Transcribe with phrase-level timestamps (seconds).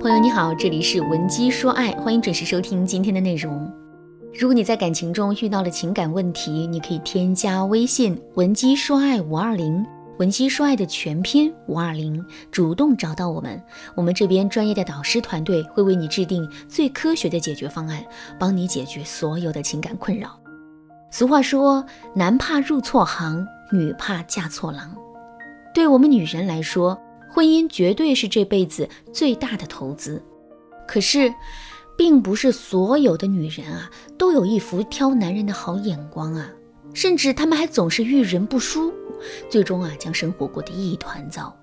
[0.00, 3.70] 朋友你好，这里是文姬说爱，欢迎准时收听今天的内容。
[4.32, 9.84] 如果你在感情中遇到了情感问题，你可以添加微信文姬说爱五二零，
[10.18, 13.62] 文姬说爱的全拼五二零，主动找到我们，
[13.94, 18.02] 我们这边专业的导师团队会为你制定最科学的解决方案，
[18.38, 20.30] 帮你解决所有的情感困扰。
[21.10, 24.96] 俗话说，男怕入错行，女怕嫁错郎。
[25.74, 26.98] 对我们女人来说，
[27.32, 30.22] 婚姻绝对是这辈子最大的投资，
[30.86, 31.32] 可是，
[31.96, 36.50] 并不是所有的女人啊都有一副挑男人的好眼光啊，
[36.92, 38.92] 甚至她们还总是遇人不淑，
[39.48, 41.54] 最终啊将生活过得一团糟。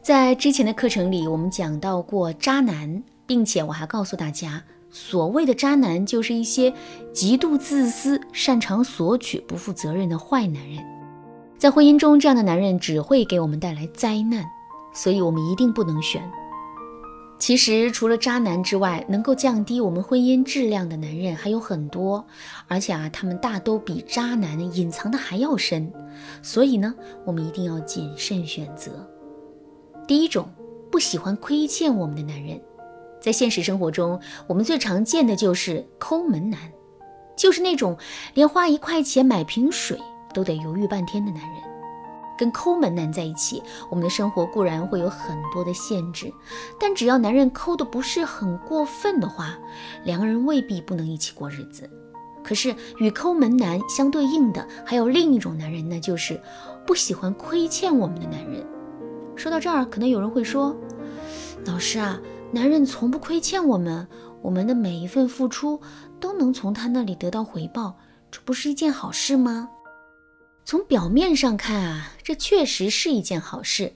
[0.00, 6.72] 在之前的课程里，我们讲到过渣男，并且我还告诉大家，所谓的渣男就是一些
[7.12, 10.84] 极度自私、擅长索取、不负责任的坏男人。
[11.56, 14.44] 在婚姻中，这样的男人只会给我们带来灾难。
[14.92, 16.22] 所以，我们一定不能选。
[17.38, 22.24] 其实，除了渣男之外，能够降低我们婚姻质量的男人还有很多，
[22.68, 25.92] 而且啊，他们大都比渣男隐藏的还要深。
[26.40, 28.92] 所以呢，我们一定要谨慎选择。
[30.06, 30.48] 第一种，
[30.88, 32.60] 不喜欢亏欠我们的男人，
[33.20, 36.60] 在现实生活中，我们最常见的就是抠门男，
[37.36, 37.96] 就是那种
[38.34, 39.98] 连花一块钱买瓶水
[40.32, 41.71] 都得犹豫半天的男人。
[42.42, 46.34] 跟抠门男在一起，我们的生活固然会有很多的限制，
[46.76, 49.56] 但只要男人抠的不是很过分的话，
[50.04, 51.88] 两个人未必不能一起过日子。
[52.42, 56.40] 可是与抠门男相对应的，还有另一种男人，那就是
[56.84, 58.66] 不喜欢亏欠我们的男人。
[59.36, 60.76] 说到这儿，可能有人会说
[61.64, 64.04] ：“老师啊，男人从不亏欠我们，
[64.42, 65.80] 我们的每一份付出
[66.18, 67.96] 都能从他那里得到回报，
[68.32, 69.68] 这不是一件好事吗？”
[70.64, 73.94] 从表面上看啊，这确实是一件好事，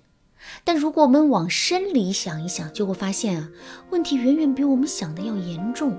[0.64, 3.48] 但如果我们往深里想一想，就会发现啊，
[3.90, 5.96] 问题远远比我们想的要严重。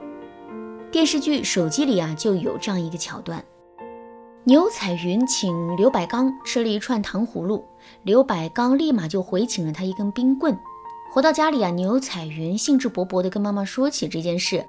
[0.91, 3.43] 电视剧《手机》里啊，就有这样一个桥段：
[4.43, 7.65] 牛彩云请刘百刚吃了一串糖葫芦，
[8.03, 10.57] 刘百刚立马就回请了他一根冰棍。
[11.13, 14.65] 回到家里啊，牛彩云兴致勃勃地跟妈妈说起这件事，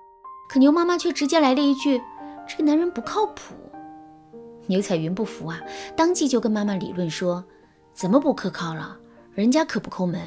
[0.49, 2.01] 可牛妈妈却直接来了一句
[2.49, 3.55] ：“这个男人不靠谱。”
[4.69, 5.61] 牛彩云不服啊，
[5.97, 7.43] 当即就跟妈妈理论说
[7.93, 8.97] ：“怎么不可靠了？
[9.33, 10.21] 人家可不抠门，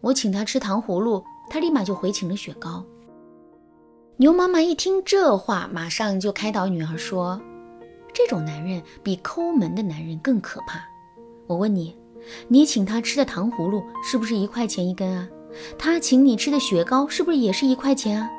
[0.00, 2.84] 我请他吃糖葫芦，他立马就回请了雪糕。”
[4.18, 7.40] 牛妈妈一听这话，马上就开导女儿说
[8.14, 10.80] ：“这种男人比抠门的男人更可怕。
[11.48, 11.96] 我问你，
[12.46, 15.28] 你请他吃的糖葫芦是不是一块钱一根啊？
[15.76, 18.30] 他请你吃的雪糕是不是也是一块钱啊？”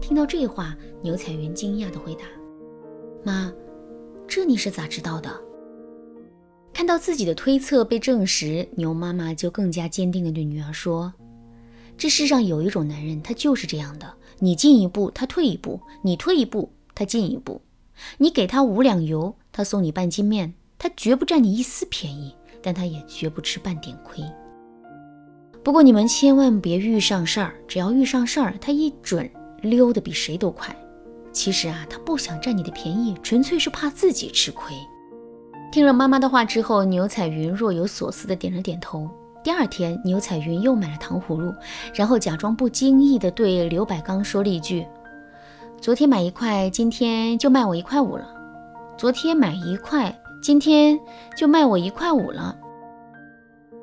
[0.00, 2.24] 听到这话，牛彩云惊讶地回答
[3.24, 3.52] ：“妈。”
[4.28, 5.30] 这你是咋知道的？
[6.72, 11.12] 看到自己的推测被证实，牛妈妈就更加坚定地对女儿说
[11.96, 14.12] ：“这世上有一种男人，他就是这样的。
[14.38, 17.62] 你进一步，他退一步；你退一步，他进一步。
[18.18, 20.52] 你给他五两油，他送你半斤面。
[20.78, 24.22] 他绝不占你一丝便宜，但他也绝不吃半点亏。
[25.64, 29.28] 不过你们千万别遇上事儿，只要遇上事儿，他一准
[29.62, 30.76] 溜得比谁都快。”
[31.36, 34.74] 其实啊，他不想占你的便宜，纯粹是怕自己吃亏。
[35.70, 39.06] 听了妈妈的话之后，牛彩云若有所思的点了点头。
[39.44, 41.54] 第二天，牛彩云又买了糖葫芦，
[41.92, 44.86] 然后假装不经意的对刘百刚说了一句
[45.78, 48.26] ：“昨天买一块，今天就卖我一块五了。
[48.96, 50.98] 昨天买一块，今天
[51.36, 52.56] 就卖我一块五了。”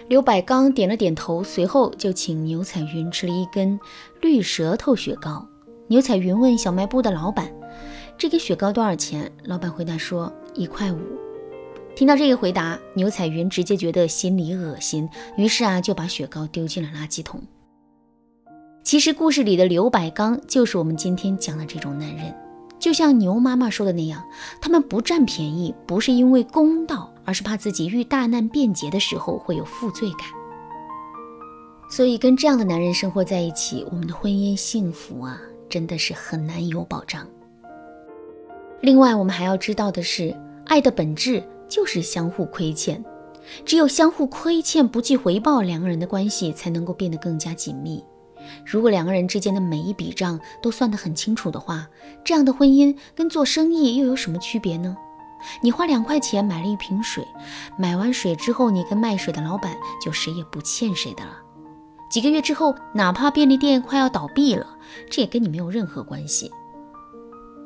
[0.09, 3.79] 刘百刚点了点头，随后就请牛彩云吃了一根
[4.21, 5.47] 绿舌头雪糕。
[5.93, 7.53] 牛彩云问小卖部的老板
[8.17, 10.97] ：“这个雪糕多少钱？”老板回答说：“一块五。”
[11.95, 17.39] 听到这个回答，牛彩云直接觉得心里恶心，于是啊就把雪糕丢进了垃圾桶。
[18.81, 22.35] 其实故事里的刘百刚就是我们今天讲的这种男人，
[22.79, 24.25] 就像牛妈妈说的那样，
[24.59, 30.21] 他们不占便宜，不是因为公道，而是怕自己遇大难便捷的时候会有负罪感。
[31.87, 35.39] 所以跟这样的男人生活在一起，我们的婚姻幸福啊！
[35.73, 37.27] 真的是很难有保障。
[38.79, 43.03] 另外，我们还要知道的是，爱的本质就是相互亏欠，
[43.65, 48.05] 只有相互亏欠不计回报，两个人的关系才能够变得更加紧密。
[48.63, 51.87] 如果两个人之间的每一笔账都算得很清楚的话，
[52.23, 54.95] 这样的婚姻跟做生意又有什么区别呢？
[55.63, 57.25] 你花两块钱买了一瓶水，
[57.79, 61.42] 买完水之后，你跟卖水的老板就谁也不欠谁的了。
[62.13, 64.77] 几个月之后，哪怕便利店快要倒闭了，
[65.09, 66.51] 这也跟你没有任何关系。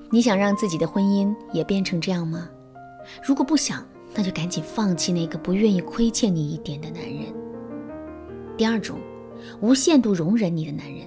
[0.09, 2.47] 你想让自己的婚姻也变成这样吗？
[3.21, 3.85] 如果不想，
[4.15, 7.25] 那就赶紧放弃那个不愿意亏欠你一点的男人。
[8.55, 8.97] 第二种，
[9.59, 11.05] 无限度容忍你的男人。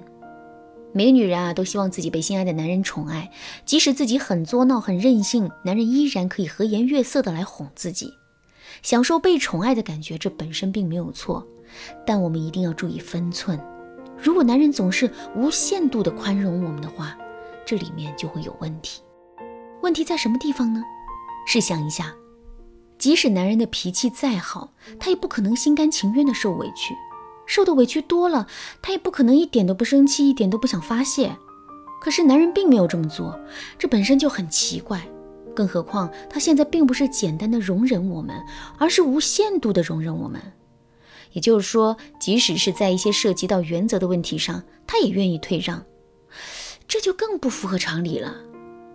[0.92, 3.30] 每个女人啊，都希望自己被心爱的男人宠爱，
[3.64, 8.12] 即使自己很作闹、很任性，男人依然可以和颜悦色的来哄自己，
[8.82, 10.18] 享受被宠爱的感觉。
[10.18, 11.46] 这本身并没有错，
[12.06, 13.58] 但我们一定要注意分寸。
[14.16, 17.16] 如果男人总是无限度的宽容我们的话，
[17.64, 19.02] 这里面就会有问题。
[19.82, 20.82] 问题在什么地方呢？
[21.46, 22.14] 试想一下，
[22.98, 26.94] 即使男人的脾气再好，他也不可能心甘情愿的受委屈。
[27.46, 28.46] 受的委屈多了，
[28.82, 31.34] 他也不可能一点都不生气，一点都不想发泄。
[32.00, 33.38] 可是男人并没有这么做，
[33.78, 35.00] 这本身就很奇怪。
[35.56, 38.36] 更何况他现在并不是简单的容忍我们，
[38.78, 40.40] 而是无限度的容忍我们。
[41.32, 45.84] 也就是说，即使是在一些涉及到原则的问题上，他也愿意退让，
[46.88, 48.34] 这就更不符合常理了。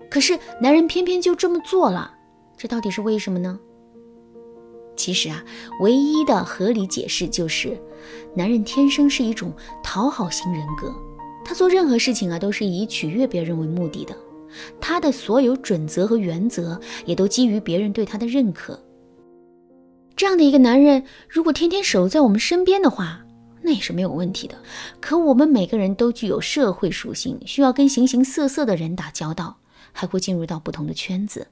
[0.10, 2.14] 可是男人偏偏就这么做了，
[2.58, 3.60] 这到底是为什么呢？
[4.96, 5.44] 其实啊，
[5.82, 7.78] 唯一的合理解释就是，
[8.34, 9.52] 男人天生是一种
[9.84, 10.94] 讨好型人格，
[11.44, 14.16] 他做任何事情啊都是以取悦别人为目的的，
[14.80, 18.80] 他的所有准则和原则也都基于别人对他的认可。
[20.16, 23.22] 这样的一个男人，如果天天守在我们身边的话，
[23.62, 24.56] 那也是没有问题的。
[25.02, 29.58] 可我们每个人都具有社会属性，需要跟形形色色的人打交道，
[29.92, 31.48] 还会进入到不同的圈子。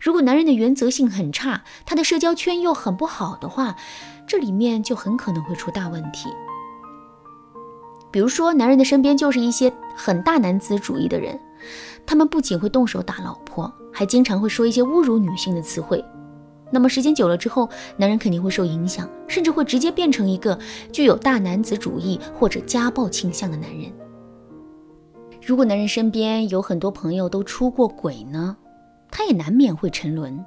[0.00, 3.76] 如果男人的原则性很差，他的社交圈又很不好的话，
[4.26, 6.28] 这里面就很可能会出大问题。
[8.10, 11.38] 比如说，男人的身边就是一些很大男子主义的人，
[12.04, 16.04] 他们不仅会动手打老婆，还经常会说一些侮辱女性的词汇。
[16.70, 20.58] 那么时间久了之后，男人肯定会受影响，甚至会直接变成一个
[20.92, 23.92] 具有大男子主义或者家暴倾向的男人。
[25.40, 28.56] 如果男人身边有很多朋友都出过轨呢？
[29.10, 30.44] 他也难免会沉沦。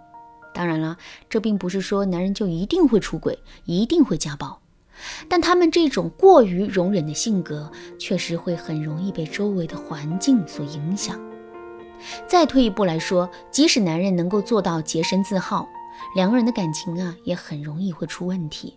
[0.54, 0.98] 当然了，
[1.30, 4.60] 这并不是说男人就一定会出轨，一定会家暴，
[5.30, 11.18] 但他们这种过于容忍的性格，确实会很容易被周围的环境所影响。
[12.28, 15.68] 再退一步来说，即使男人能够做到洁身自好，
[16.16, 18.76] 两个人的感情啊，也很容易会出问题。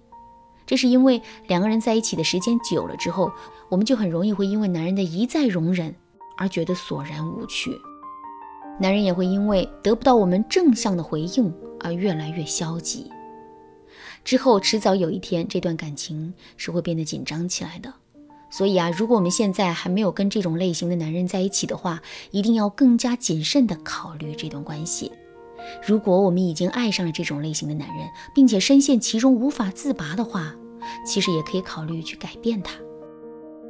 [0.64, 3.30] 这是因为两个人在一起的时间久了之后，
[3.68, 5.94] 我们就很容易会因为男人的一再容忍
[6.36, 7.76] 而觉得索然无趣。
[8.80, 13.10] 男人也会因为得不到我们正向的回应而越来越消极，
[14.24, 17.92] 之后迟早有一天，这段感情是会变得紧张起来的。
[18.48, 25.10] 所以啊，如果我们现在还没有跟这种类型的男人在一起的话，一定要更加谨慎地考虑这段关系。
[25.86, 30.54] 如果我们已经爱上了这种类型的男人，并且深陷其中无法自拔的话，
[31.06, 32.74] 其实也可以考虑去改变他。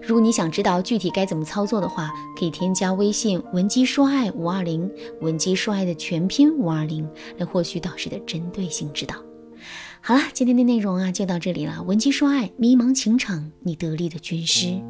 [0.00, 4.90] 如果你想知道具体该怎么操作的话，可以添加微信文姬说爱五二零，
[5.20, 7.08] 文姬说爱的全拼五二零，
[7.38, 9.14] 来获取导师的针对性指导。
[10.00, 11.82] 好了，今天的内容啊就到这里了。
[11.84, 14.82] 文姬说爱，迷茫情场，你得力的军师。